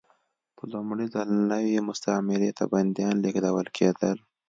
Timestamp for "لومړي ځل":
0.73-1.29